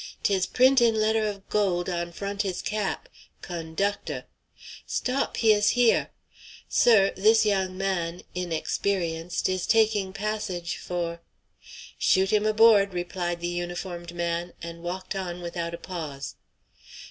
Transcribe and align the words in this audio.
'Tis 0.23 0.47
print' 0.47 0.81
in 0.81 0.95
letter' 0.95 1.27
of 1.27 1.47
gold 1.49 1.87
on 1.87 2.11
front 2.11 2.41
his 2.41 2.63
cap 2.63 3.07
'Conductor' 3.43 4.25
Stop! 4.87 5.37
he 5.37 5.53
is 5.53 5.69
here. 5.77 6.09
Sir, 6.67 7.11
this 7.15 7.45
young 7.45 7.77
man, 7.77 8.23
inexperienced, 8.33 9.47
is 9.47 9.67
taking 9.67 10.11
passage 10.11 10.77
for" 10.77 11.21
"Shoot 11.99 12.33
him 12.33 12.47
aboard," 12.47 12.95
replied 12.95 13.43
a 13.43 13.45
uniformed 13.47 14.15
man, 14.15 14.53
and 14.59 14.81
walked 14.81 15.15
on 15.15 15.39
without 15.39 15.75
a 15.75 15.77
pause. 15.77 16.33